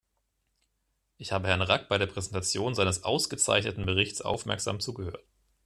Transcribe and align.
Ich 1.19 1.31
habe 1.31 1.47
Herrn 1.47 1.61
Rack 1.61 1.87
bei 1.87 1.99
der 1.99 2.07
Präsentation 2.07 2.73
seines 2.73 3.03
ausgezeichneten 3.03 3.85
Berichts 3.85 4.23
aufmerksam 4.23 4.79
zugehört. 4.79 5.23